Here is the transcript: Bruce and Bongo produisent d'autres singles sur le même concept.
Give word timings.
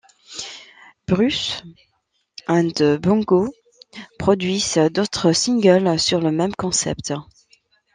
Bruce 1.07 1.61
and 2.47 2.73
Bongo 3.03 3.49
produisent 4.17 4.79
d'autres 4.91 5.31
singles 5.31 5.99
sur 5.99 6.19
le 6.21 6.31
même 6.31 6.55
concept. 6.55 7.13